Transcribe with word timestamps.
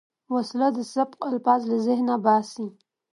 وسله 0.33 0.67
د 0.77 0.79
سبق 0.93 1.19
الفاظ 1.29 1.61
له 1.71 1.77
ذهنه 1.87 2.15
باسي 2.25 2.67